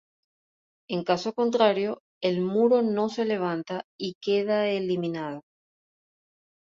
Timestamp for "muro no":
2.41-3.07